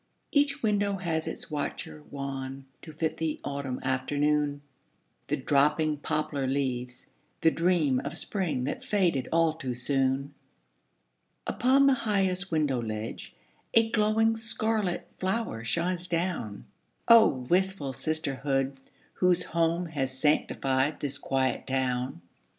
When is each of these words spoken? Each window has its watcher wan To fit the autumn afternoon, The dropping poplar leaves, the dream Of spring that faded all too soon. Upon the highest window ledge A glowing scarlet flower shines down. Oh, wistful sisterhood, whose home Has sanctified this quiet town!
Each 0.31 0.63
window 0.63 0.95
has 0.97 1.27
its 1.27 1.51
watcher 1.51 2.01
wan 2.09 2.65
To 2.81 2.91
fit 2.91 3.17
the 3.17 3.39
autumn 3.43 3.79
afternoon, 3.83 4.63
The 5.27 5.37
dropping 5.37 5.97
poplar 5.97 6.47
leaves, 6.47 7.11
the 7.41 7.51
dream 7.51 7.99
Of 7.99 8.17
spring 8.17 8.63
that 8.63 8.83
faded 8.83 9.27
all 9.31 9.53
too 9.53 9.75
soon. 9.75 10.33
Upon 11.45 11.85
the 11.85 11.93
highest 11.93 12.49
window 12.51 12.81
ledge 12.81 13.35
A 13.75 13.91
glowing 13.91 14.37
scarlet 14.37 15.07
flower 15.19 15.63
shines 15.63 16.07
down. 16.07 16.65
Oh, 17.07 17.27
wistful 17.27 17.93
sisterhood, 17.93 18.79
whose 19.13 19.43
home 19.43 19.85
Has 19.85 20.17
sanctified 20.17 20.99
this 20.99 21.19
quiet 21.19 21.67
town! 21.67 22.21